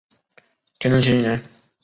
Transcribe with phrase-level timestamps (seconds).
[0.79, 1.39] 天顺七年。